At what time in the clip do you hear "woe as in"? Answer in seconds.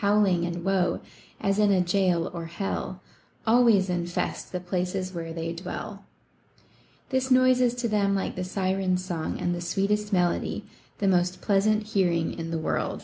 0.64-1.70